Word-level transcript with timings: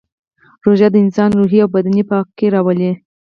روژه 0.65 0.87
د 0.91 0.95
انسان 1.03 1.29
روحي 1.39 1.59
او 1.63 1.69
بدني 1.75 2.03
پاکي 2.09 2.47
راولي 2.53 2.91